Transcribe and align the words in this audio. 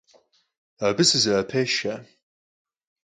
Абы 0.87 1.03
сызэӏэпешэ. 1.09 1.93